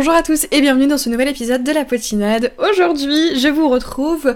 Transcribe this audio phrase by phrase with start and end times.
[0.00, 2.52] Bonjour à tous et bienvenue dans ce nouvel épisode de la potinade.
[2.56, 4.34] Aujourd'hui, je vous retrouve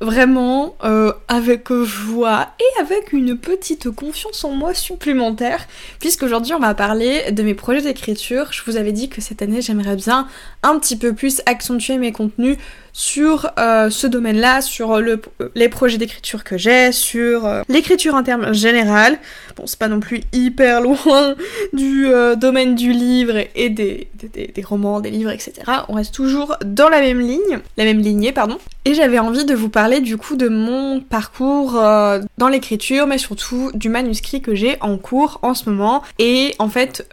[0.00, 5.66] vraiment euh, avec joie et avec une petite confiance en moi supplémentaire
[6.00, 8.54] puisqu'aujourd'hui on va parler de mes projets d'écriture.
[8.54, 10.28] Je vous avais dit que cette année j'aimerais bien
[10.62, 12.56] un petit peu plus accentuer mes contenus
[12.92, 15.20] sur euh, ce domaine-là, sur le,
[15.54, 19.18] les projets d'écriture que j'ai, sur euh, l'écriture en termes général.
[19.56, 21.34] Bon, c'est pas non plus hyper loin
[21.72, 25.52] du euh, domaine du livre et des, des, des, romans, des livres, etc.
[25.88, 28.58] On reste toujours dans la même ligne, la même lignée, pardon.
[28.84, 31.74] Et j'avais envie de vous parler du coup de mon parcours
[32.38, 36.02] dans l'écriture, mais surtout du manuscrit que j'ai en cours en ce moment.
[36.18, 37.08] Et en fait,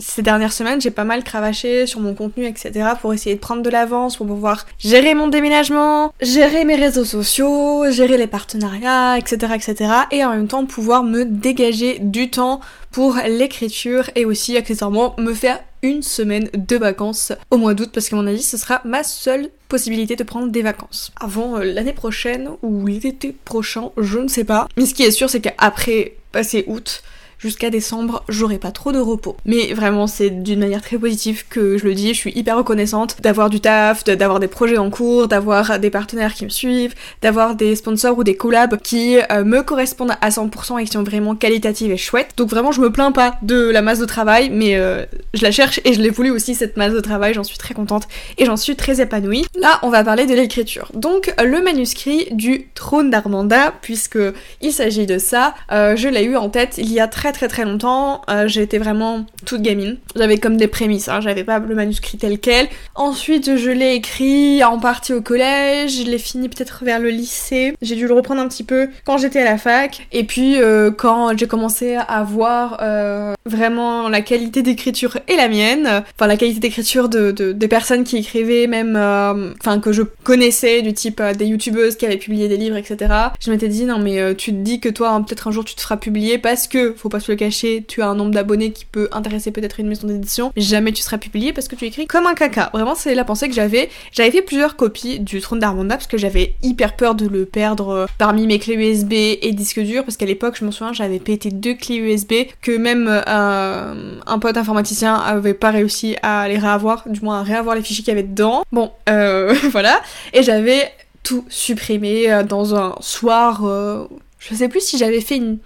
[0.00, 2.90] ces dernières semaines, j'ai pas mal cravaché sur mon contenu, etc.
[3.00, 7.90] pour essayer de prendre de l'avance, pour pouvoir gérer mon déménagement, gérer mes réseaux sociaux,
[7.90, 9.90] gérer les partenariats, etc., etc.
[10.10, 15.32] Et en même temps pouvoir me dégager du temps pour l'écriture et aussi accessoirement me
[15.34, 19.02] faire une semaine de vacances au mois d'août parce qu'à mon avis ce sera ma
[19.02, 21.12] seule possibilité de prendre des vacances.
[21.20, 24.68] Avant euh, l'année prochaine ou l'été prochain, je ne sais pas.
[24.76, 27.02] Mais ce qui est sûr c'est qu'après passer août,
[27.42, 29.36] jusqu'à décembre, j'aurai pas trop de repos.
[29.44, 33.16] Mais vraiment, c'est d'une manière très positive que je le dis, je suis hyper reconnaissante
[33.20, 37.54] d'avoir du taf, d'avoir des projets en cours, d'avoir des partenaires qui me suivent, d'avoir
[37.54, 41.34] des sponsors ou des collabs qui euh, me correspondent à 100% et qui sont vraiment
[41.34, 42.32] qualitatives et chouettes.
[42.36, 45.50] Donc vraiment, je me plains pas de la masse de travail, mais euh, je la
[45.50, 48.06] cherche et je l'ai voulu aussi cette masse de travail, j'en suis très contente
[48.38, 49.44] et j'en suis très épanouie.
[49.56, 50.90] Là, on va parler de l'écriture.
[50.94, 54.18] Donc le manuscrit du trône d'Armanda, puisque
[54.60, 57.48] il s'agit de ça, euh, je l'ai eu en tête il y a très très
[57.48, 58.22] très longtemps.
[58.30, 59.98] Euh, j'étais vraiment toute gamine.
[60.16, 61.20] J'avais comme des prémices, hein.
[61.20, 62.68] j'avais pas le manuscrit tel quel.
[62.94, 67.74] Ensuite, je l'ai écrit en partie au collège, je l'ai fini peut-être vers le lycée.
[67.82, 70.06] J'ai dû le reprendre un petit peu quand j'étais à la fac.
[70.12, 75.48] Et puis euh, quand j'ai commencé à voir euh, vraiment la qualité d'écriture et la
[75.48, 78.96] mienne, enfin la qualité d'écriture de, des personnes qui écrivaient, même,
[79.60, 83.12] enfin que je connaissais, du type des youtubeuses qui avaient publié des livres, etc.
[83.40, 85.80] Je m'étais dit non mais tu te dis que toi peut-être un jour tu te
[85.80, 89.08] feras publier parce que faut pas le cacher, tu as un nombre d'abonnés qui peut
[89.12, 92.26] intéresser peut-être une maison d'édition, mais jamais tu seras publié parce que tu écris comme
[92.26, 92.70] un caca.
[92.72, 93.88] Vraiment, c'est la pensée que j'avais.
[94.12, 97.88] J'avais fait plusieurs copies du Trône d'Armanda parce que j'avais hyper peur de le perdre
[97.88, 101.18] euh, parmi mes clés USB et disques durs parce qu'à l'époque, je m'en souviens, j'avais
[101.18, 106.58] pété deux clés USB que même euh, un pote informaticien avait pas réussi à les
[106.58, 108.64] réavoir, du moins à réavoir les fichiers qu'il y avait dedans.
[108.72, 110.00] Bon, euh, voilà.
[110.32, 110.90] Et j'avais
[111.22, 113.62] tout supprimé dans un soir.
[114.40, 115.58] je sais plus si j'avais fait une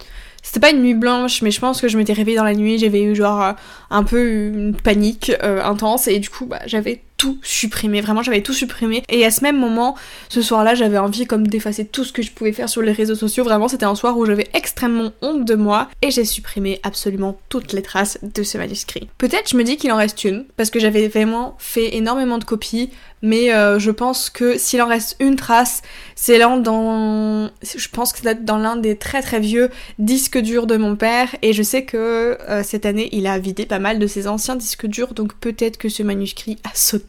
[0.46, 2.78] c'était pas une nuit blanche, mais je pense que je m'étais réveillée dans la nuit,
[2.78, 3.52] j'avais eu genre euh,
[3.90, 8.42] un peu une panique euh, intense et du coup bah, j'avais tout supprimé, vraiment j'avais
[8.42, 9.02] tout supprimé.
[9.08, 9.96] Et à ce même moment,
[10.28, 13.14] ce soir-là, j'avais envie comme d'effacer tout ce que je pouvais faire sur les réseaux
[13.14, 17.38] sociaux, vraiment c'était un soir où j'avais extrêmement honte de moi et j'ai supprimé absolument
[17.48, 19.08] toutes les traces de ce manuscrit.
[19.18, 22.44] Peut-être je me dis qu'il en reste une parce que j'avais vraiment fait énormément de
[22.44, 22.90] copies,
[23.22, 25.82] mais euh, je pense que s'il en reste une trace,
[26.14, 27.50] c'est là dans...
[27.62, 31.34] Je pense que c'est dans l'un des très très vieux disques durs de mon père.
[31.42, 34.56] Et je sais que euh, cette année il a vidé pas mal de ses anciens
[34.56, 35.14] disques durs.
[35.14, 37.05] Donc peut-être que ce manuscrit a sauté.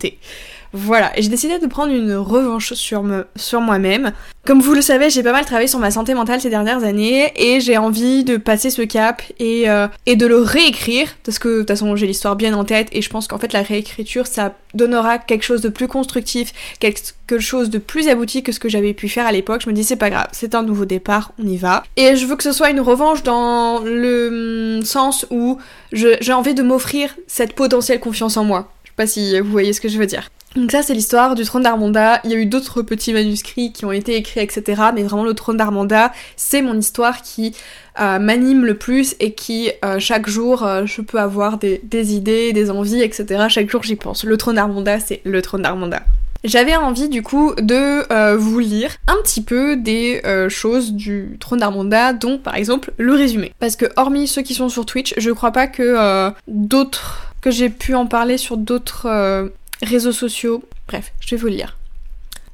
[0.74, 4.12] Voilà, et j'ai décidé de prendre une revanche sur, me, sur moi-même.
[4.46, 7.32] Comme vous le savez, j'ai pas mal travaillé sur ma santé mentale ces dernières années
[7.36, 11.50] et j'ai envie de passer ce cap et, euh, et de le réécrire parce que
[11.50, 14.26] de toute façon j'ai l'histoire bien en tête et je pense qu'en fait la réécriture
[14.28, 18.70] ça donnera quelque chose de plus constructif, quelque chose de plus abouti que ce que
[18.70, 19.62] j'avais pu faire à l'époque.
[19.64, 21.84] Je me dis c'est pas grave, c'est un nouveau départ, on y va.
[21.98, 25.58] Et je veux que ce soit une revanche dans le sens où
[25.92, 28.72] j'ai envie de m'offrir cette potentielle confiance en moi.
[28.98, 30.30] Pas si vous voyez ce que je veux dire.
[30.58, 33.86] Donc ça c'est l'histoire du trône d'Armanda, il y a eu d'autres petits manuscrits qui
[33.86, 34.82] ont été écrits etc.
[34.96, 37.54] Mais vraiment le trône d'Armanda c'est mon histoire qui
[38.00, 41.80] euh, m'anime le plus et qui euh, chaque jour euh, je peux avoir des,
[42.16, 43.46] idées, des envies etc.
[43.50, 44.24] Chaque jour j'y pense.
[44.24, 46.02] Le trône d'Armanda c'est le trône d'Armanda.
[46.44, 52.14] J'avais envie du coup de vous lire un petit peu des choses du trône d'Armanda,
[52.14, 53.54] dont par exemple le résumé.
[53.60, 57.70] Parce que hormis ceux qui sont sur Twitch, je crois pas que d'autres que j'ai
[57.70, 59.52] pu en parler sur d'autres
[59.82, 61.78] réseaux sociaux, bref, je vais vous le lire.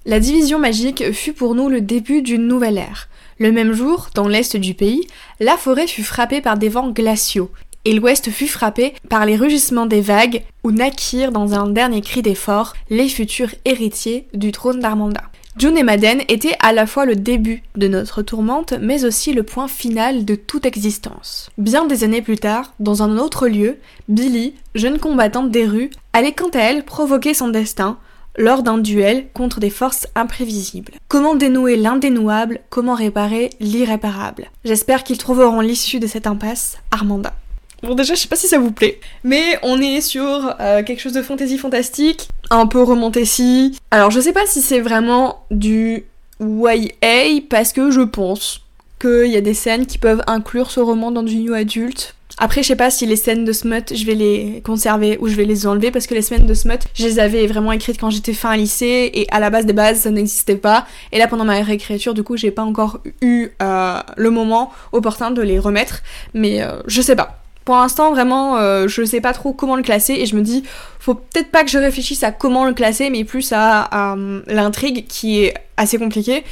[0.06, 3.08] La division magique fut pour nous le début d'une nouvelle ère.
[3.40, 5.08] Le même jour, dans l'est du pays,
[5.40, 7.52] la forêt fut frappée par des vents glaciaux,
[7.86, 12.22] et l'ouest fut frappé par les rugissements des vagues, où naquirent dans un dernier cri
[12.22, 15.24] d'effort les futurs héritiers du trône d'Armanda.
[15.56, 19.44] June et Madden étaient à la fois le début de notre tourmente, mais aussi le
[19.44, 21.52] point final de toute existence.
[21.60, 23.78] Bien des années plus tard, dans un autre lieu,
[24.10, 28.00] Billy, jeune combattante des rues, allait quant à elle provoquer son destin
[28.36, 30.94] lors d'un duel contre des forces imprévisibles.
[31.08, 34.50] Comment dénouer l'indénouable, comment réparer l'irréparable?
[34.66, 37.36] J'espère qu'ils trouveront l'issue de cette impasse, Armanda.
[37.84, 41.02] Bon déjà je sais pas si ça vous plaît, mais on est sur euh, quelque
[41.02, 43.78] chose de fantasy fantastique, un peu romantasy.
[43.92, 46.06] Alors je sais pas si c'est vraiment du
[46.40, 48.62] YA parce que je pense
[49.02, 52.16] qu'il y a des scènes qui peuvent inclure ce roman dans du new adulte.
[52.40, 55.36] Après, je sais pas si les scènes de smut, je vais les conserver ou je
[55.36, 58.10] vais les enlever parce que les scènes de smut, je les avais vraiment écrites quand
[58.10, 60.88] j'étais fin lycée et à la base des bases, ça n'existait pas.
[61.12, 65.30] Et là, pendant ma réécriture, du coup, j'ai pas encore eu euh, le moment opportun
[65.30, 66.02] de les remettre.
[66.34, 67.43] Mais euh, je sais pas.
[67.66, 70.64] Pour l'instant, vraiment, euh, je sais pas trop comment le classer et je me dis,
[71.00, 74.16] faut peut-être pas que je réfléchisse à comment le classer, mais plus à,
[74.48, 76.44] l'intrigue qui est assez compliquée.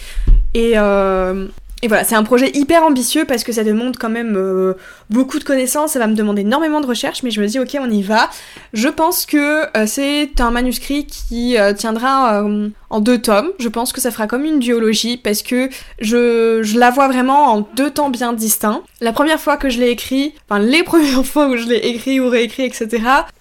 [0.54, 1.48] Et, euh,
[1.84, 4.74] et voilà, c'est un projet hyper ambitieux parce que ça demande quand même euh,
[5.10, 7.76] beaucoup de connaissances, ça va me demander énormément de recherche, mais je me dis ok,
[7.80, 8.30] on y va.
[8.74, 12.44] Je pense que euh, c'est un manuscrit qui euh, tiendra
[12.92, 13.50] en deux tomes.
[13.58, 15.70] Je pense que ça fera comme une duologie parce que
[16.00, 18.84] je, je, la vois vraiment en deux temps bien distincts.
[19.00, 22.20] La première fois que je l'ai écrit, enfin les premières fois où je l'ai écrit
[22.20, 22.90] ou réécrit, etc.,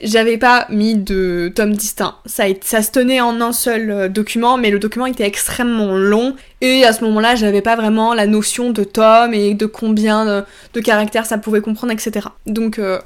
[0.00, 2.16] j'avais pas mis de tomes distincts.
[2.25, 6.85] Ça, ça se tenait en un seul document, mais le document était extrêmement long et
[6.85, 11.27] à ce moment-là, j'avais pas vraiment la notion de tome et de combien de, caractères
[11.27, 12.27] ça pouvait comprendre, etc.
[12.47, 12.99] Donc euh,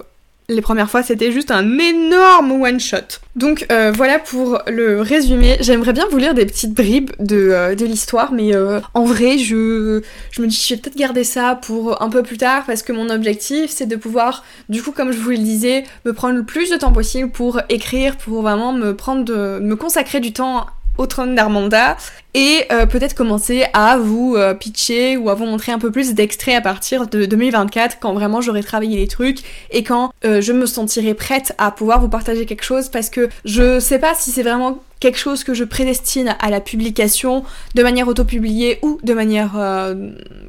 [0.48, 3.20] les premières fois, c'était juste un énorme one-shot.
[3.36, 5.56] Donc euh, voilà pour le résumé.
[5.60, 8.52] J'aimerais bien vous lire des petites bribes de, euh, l'histoire, mais
[8.92, 10.02] en vrai, je,
[10.38, 13.08] me dis je vais peut-être garder ça pour un peu plus tard, parce que mon
[13.08, 16.70] objectif, c'est de pouvoir, du coup, comme je vous le disais, me prendre le plus
[16.70, 20.66] de temps possible pour écrire, pour vraiment me prendre me consacrer du temps
[20.98, 21.96] au trône d'Armanda
[22.34, 26.14] et euh, peut-être commencer à vous euh, pitcher ou à vous montrer un peu plus
[26.14, 29.38] d'extraits à partir de 2024 quand vraiment j'aurai travaillé les trucs
[29.70, 33.28] et quand euh, je me sentirai prête à pouvoir vous partager quelque chose parce que
[33.44, 37.44] je sais pas si c'est vraiment quelque chose que je prédestine à la publication
[37.74, 39.50] de manière autopubliée ou de manière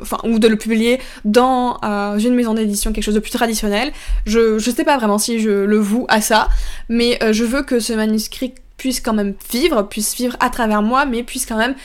[0.02, 1.78] enfin ou de le publier dans
[2.18, 3.92] une maison d'édition quelque chose de plus traditionnel.
[4.26, 6.48] Je je sais pas vraiment si je le voue à ça
[6.88, 11.06] mais je veux que ce manuscrit puisse quand même vivre, puisse vivre à travers moi,
[11.06, 11.76] mais puisse quand même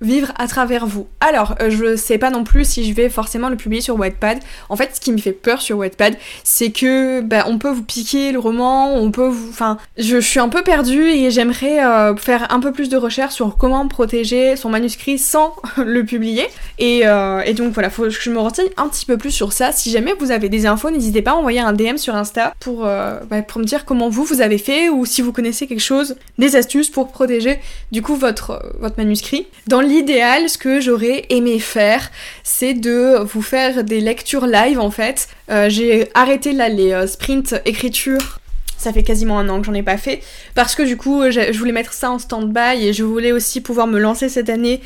[0.00, 1.06] vivre à travers vous.
[1.20, 4.38] Alors, euh, je sais pas non plus si je vais forcément le publier sur Wattpad.
[4.68, 7.82] En fait, ce qui me fait peur sur Wattpad, c'est que bah, on peut vous
[7.82, 9.48] piquer le roman, on peut vous...
[9.48, 13.34] Enfin, je, suis un peu perdue et j'aimerais euh, faire un peu plus de recherche
[13.34, 16.46] sur comment protéger son manuscrit sans le publier.
[16.78, 19.52] Et, euh, et, donc voilà, faut que je me renseigne un petit peu plus sur
[19.52, 19.72] ça.
[19.72, 22.82] Si jamais vous avez des infos, n'hésitez pas à envoyer un DM sur Insta pour,
[22.82, 26.16] bah, pour me dire comment vous, vous avez fait ou si vous connaissez quelque chose,
[26.38, 27.60] des astuces pour protéger
[27.92, 29.46] du coup votre, votre manuscrit.
[29.80, 32.10] L'idéal, ce que j'aurais aimé faire,
[32.42, 35.28] c'est de vous faire des lectures live en fait.
[35.50, 38.40] Euh, j'ai arrêté là les euh, sprints écriture
[38.78, 40.22] ça fait quasiment un an que j'en ai pas fait
[40.54, 43.86] parce que du coup je voulais mettre ça en stand-by et je voulais aussi pouvoir
[43.86, 44.82] me lancer cette année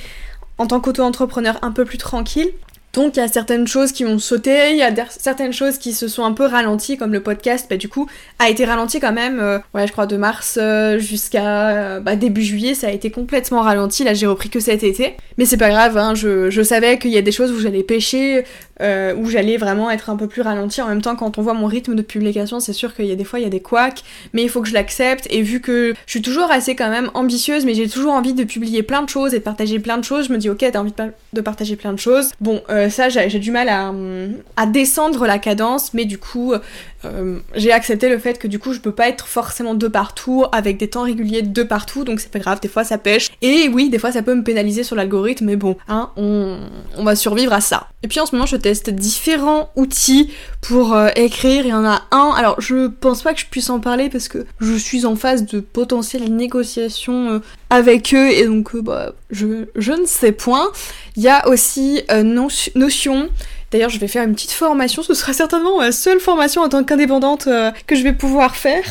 [0.59, 2.51] en tant qu'auto-entrepreneur un peu plus tranquille.
[2.93, 5.93] Donc il y a certaines choses qui ont sauté, il y a certaines choses qui
[5.93, 8.09] se sont un peu ralenties, comme le podcast, bah du coup
[8.41, 12.17] a été ralenti quand même, euh, ouais je crois de mars euh, jusqu'à euh, bah,
[12.17, 15.17] début juillet, ça a été complètement ralenti, là j'ai repris que cet été.
[15.39, 18.45] Mais c'est pas grave, hein, je, savais qu'il y a des choses où j'allais pêcher,
[18.81, 20.81] où j'allais vraiment être un peu plus ralenti.
[20.83, 23.15] En même temps, quand on voit mon rythme de publication, c'est sûr qu'il y a
[23.15, 25.27] des fois, il y a des couacs, mais il faut que je l'accepte.
[25.31, 28.45] Et vu que je suis toujours assez quand même ambitieuse, mais j'ai toujours envie de
[28.45, 30.79] publier plein de choses et de partager plein de choses, je me dis, ok, t'as
[30.79, 30.95] envie
[31.33, 32.31] de, partager plein de choses.
[32.41, 33.93] Bon, ça, j'ai du mal à,
[34.57, 36.55] à, descendre la cadence, mais du coup,
[37.05, 40.45] euh, j'ai accepté le fait que du coup, je peux pas être forcément de partout,
[40.53, 43.31] avec des temps réguliers de partout, donc c'est pas grave, des fois ça pêche.
[43.43, 46.59] Et oui, des fois ça peut me pénaliser sur l'algorithme, mais bon, hein, on,
[46.97, 47.89] on va survivre à ça.
[48.03, 48.57] Et puis en ce moment, je
[48.91, 50.31] différents outils
[50.61, 51.65] pour euh, écrire.
[51.65, 52.33] Il y en a un.
[52.37, 55.45] Alors, je pense pas que je puisse en parler parce que je suis en phase
[55.47, 57.39] de potentielles négociations euh,
[57.69, 60.71] avec eux et donc bah, je, je, ne sais point.
[61.17, 62.03] Il y a aussi
[62.75, 63.29] Notion
[63.71, 65.03] D'ailleurs, je vais faire une petite formation.
[65.03, 68.83] Ce sera certainement ma seule formation en tant qu'indépendante euh, que je vais pouvoir faire.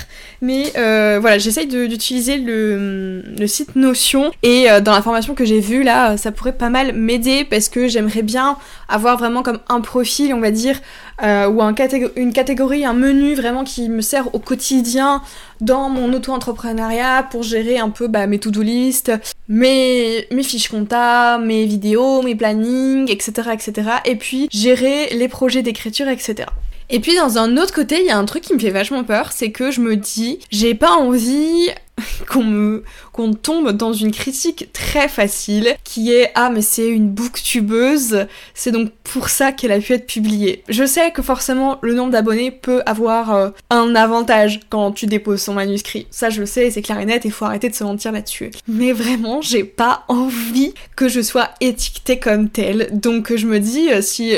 [0.42, 4.32] Mais euh, voilà, j'essaye d'utiliser le, site Notion.
[4.42, 7.68] Et euh, dans la formation que j'ai vue, là, ça pourrait pas mal m'aider parce
[7.68, 8.58] que j'aimerais bien
[8.88, 10.80] avoir vraiment comme un profil, on va dire,
[11.22, 11.76] ou un
[12.16, 15.22] une catégorie, un menu vraiment qui me sert au quotidien
[15.62, 19.12] dans mon auto-entrepreneuriat pour gérer un peu bah, mes to-do list,
[19.48, 23.90] mes, mes fiches compta, mes vidéos, mes plannings, etc., etc.
[24.06, 26.48] Et puis gérer les projets d'écriture, etc.
[26.92, 29.04] Et puis dans un autre côté, il y a un truc qui me fait vachement
[29.04, 31.70] peur, c'est que je me dis, j'ai pas envie
[32.30, 37.10] qu'on me qu'on tombe dans une critique très facile qui est ah mais c'est une
[37.10, 40.64] booktubeuse, c'est donc pour ça qu'elle a pu être publiée.
[40.70, 45.42] Je sais que forcément le nombre d'abonnés peut avoir euh, un avantage quand tu déposes
[45.42, 46.08] son manuscrit.
[46.12, 48.52] Ça je le sais, c'est clair et net, faut arrêter de se mentir là-dessus.
[48.68, 52.90] Mais vraiment, j'ai pas envie que je sois étiquetée comme telle.
[52.92, 54.36] Donc je me dis euh, si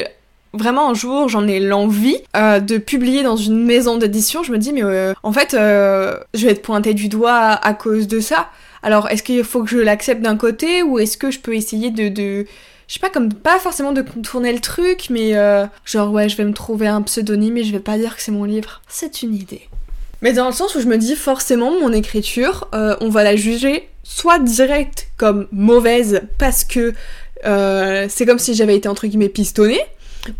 [0.53, 4.57] vraiment un jour j'en ai l'envie euh, de publier dans une maison d'édition, je me
[4.57, 8.19] dis mais euh, en fait euh, je vais être pointée du doigt à, cause de
[8.19, 8.49] ça.
[8.83, 11.91] Alors est-ce qu'il faut que je l'accepte d'un côté ou est-ce que je peux essayer
[11.91, 12.45] de, de
[12.87, 15.33] je sais pas comme pas forcément de contourner le truc mais
[15.85, 18.31] genre ouais je vais me trouver un pseudonyme et je vais pas dire que c'est
[18.31, 18.81] mon livre.
[18.87, 19.67] C'est une idée.
[20.21, 23.87] Mais dans le sens où je me dis forcément mon écriture on va la juger
[24.03, 26.93] soit direct comme mauvaise parce que
[27.43, 29.81] c'est comme si j'avais été entre guillemets pistonnée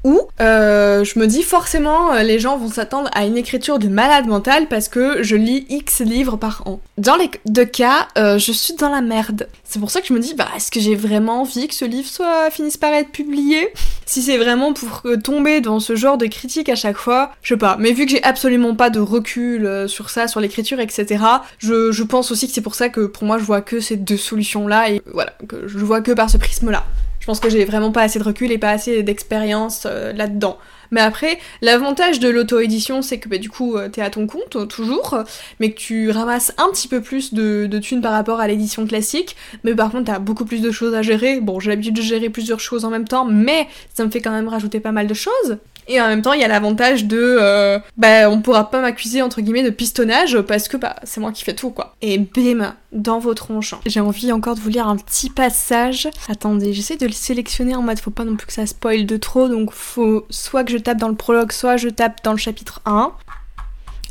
[0.04, 3.88] ou euh, je me dis forcément euh, les gens vont s'attendre à une écriture de
[3.88, 6.80] malade mental parce que je lis X livres par an.
[6.98, 9.48] Dans les deux cas, euh, je suis dans la merde.
[9.64, 11.86] C'est pour ça que je me dis, bah, est-ce que j'ai vraiment envie que ce
[11.86, 13.70] livre soit finisse par être publié?
[14.06, 17.58] Si c'est vraiment pour tomber dans ce genre de critique à chaque fois, je sais
[17.58, 17.78] pas.
[17.80, 21.24] Mais vu que j'ai absolument pas de recul sur ça, sur l'écriture, etc.,
[21.60, 23.96] je, je pense aussi que c'est pour ça que pour moi je vois que ces
[23.96, 26.84] deux solutions-là et voilà, que je vois que par ce prisme-là.
[27.22, 30.58] Je pense que j'ai vraiment pas assez de recul et pas assez d'expérience euh, là-dedans.
[30.90, 34.58] Mais après, l'avantage de l'auto-édition, c'est que bah, du coup, euh, t'es à ton compte,
[34.58, 35.18] euh, toujours,
[35.60, 38.86] mais que tu ramasses un petit peu plus de, de thunes par rapport à l'édition
[38.86, 39.38] classique.
[39.64, 41.40] Mais par contre, t'as beaucoup plus de choses à gérer.
[41.40, 44.32] Bon, j'ai l'habitude de gérer plusieurs choses en même temps, mais ça me fait quand
[44.32, 45.58] même rajouter pas mal de choses.
[45.88, 49.22] Et en même temps, il y a l'avantage de, euh, bah, on pourra pas m'accuser
[49.22, 51.96] entre guillemets de pistonnage parce que bah, c'est moi qui fais tout quoi.
[52.02, 53.76] Et bim, dans vos tronches.
[53.86, 56.08] J'ai envie encore de vous lire un petit passage.
[56.30, 59.18] Attendez, j'essaie de le sélectionner en mode faut pas non plus que ça spoil de
[59.18, 62.38] trop, donc faut soit que je tape dans le prologue, soit je tape dans le
[62.38, 63.14] chapitre 1.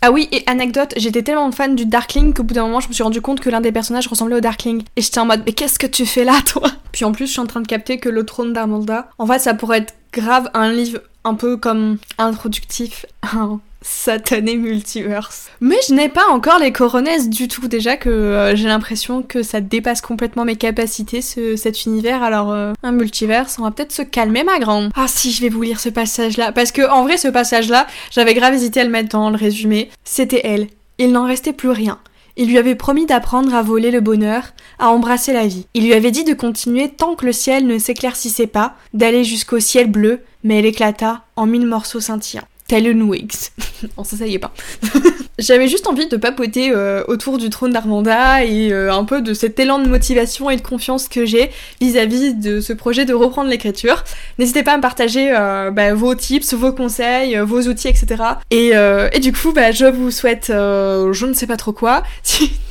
[0.02, 2.94] Ah oui, et anecdote, j'étais tellement fan du Darkling qu'au bout d'un moment, je me
[2.94, 4.82] suis rendu compte que l'un des personnages ressemblait au Darkling.
[4.96, 6.70] Et j'étais en mode, mais qu'est-ce que tu fais là, toi?
[6.92, 9.40] Puis en plus, je suis en train de capter que le trône d'Armolda, en fait,
[9.40, 15.48] ça pourrait être grave un livre un peu comme introductif un satané multiverse.
[15.60, 17.66] Mais je n'ai pas encore les coronesses du tout.
[17.68, 22.22] Déjà que euh, j'ai l'impression que ça dépasse complètement mes capacités, ce, cet univers.
[22.22, 24.90] Alors, euh, un multiverse, on va peut-être se calmer, ma grande.
[24.94, 26.52] Ah si, je vais vous lire ce passage-là.
[26.52, 29.90] Parce que, en vrai, ce passage-là, j'avais grave hésité à le mettre dans le résumé.
[30.04, 30.68] C'était elle.
[30.98, 31.98] Il n'en restait plus rien.
[32.36, 35.66] Il lui avait promis d'apprendre à voler le bonheur, à embrasser la vie.
[35.74, 39.60] Il lui avait dit de continuer tant que le ciel ne s'éclaircissait pas, d'aller jusqu'au
[39.60, 42.46] ciel bleu, mais elle éclata en mille morceaux scintillants.
[42.70, 43.00] Tel une
[43.98, 44.52] non, ça, y est pas.
[45.40, 49.34] J'avais juste envie de papoter euh, autour du trône d'Armanda et euh, un peu de
[49.34, 53.50] cet élan de motivation et de confiance que j'ai vis-à-vis de ce projet de reprendre
[53.50, 54.04] l'écriture.
[54.38, 58.22] N'hésitez pas à me partager euh, bah, vos tips, vos conseils, vos outils, etc.
[58.52, 62.04] Et, et du coup, bah, je vous souhaite je ne sais pas trop quoi.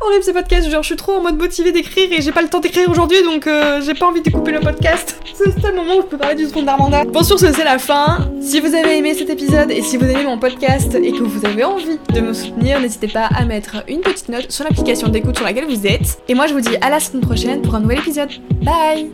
[0.00, 2.48] Horrible ce podcast, genre je suis trop en mode motivée d'écrire et j'ai pas le
[2.48, 5.20] temps d'écrire aujourd'hui donc euh, j'ai pas envie de couper le podcast.
[5.34, 7.04] C'est le seul moment où je peux parler du second d'Armanda.
[7.04, 8.30] Bon sur ce c'est la fin.
[8.40, 11.46] Si vous avez aimé cet épisode et si vous aimez mon podcast et que vous
[11.46, 15.36] avez envie de me soutenir, n'hésitez pas à mettre une petite note sur l'application d'écoute
[15.36, 16.20] sur laquelle vous êtes.
[16.28, 18.30] Et moi je vous dis à la semaine prochaine pour un nouvel épisode.
[18.62, 19.10] Bye